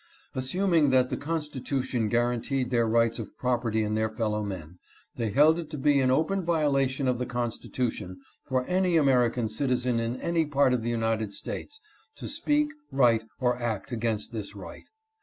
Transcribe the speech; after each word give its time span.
Assuming 0.33 0.89
that 0.89 1.11
the 1.11 1.15
Constitution 1.15 2.09
guaranteed 2.09 2.71
their 2.71 2.87
rights 2.87 3.19
of 3.19 3.37
property 3.37 3.83
in 3.83 3.93
their 3.93 4.09
fellow 4.09 4.41
men, 4.41 4.79
they 5.15 5.29
held 5.29 5.59
it 5.59 5.69
to 5.69 5.77
be 5.77 5.99
in 5.99 6.09
open 6.09 6.43
violation 6.43 7.07
of 7.07 7.19
the 7.19 7.25
Constitution 7.27 8.19
for 8.43 8.65
any 8.65 8.97
American 8.97 9.47
citizen 9.47 9.99
in 9.99 10.19
any 10.19 10.43
part 10.47 10.73
of 10.73 10.81
the 10.81 10.89
United 10.89 11.33
States 11.33 11.79
to 12.15 12.27
speak, 12.27 12.69
write, 12.91 13.25
or 13.39 13.61
act 13.61 13.91
against 13.91 14.31
this 14.31 14.55
right. 14.55 14.85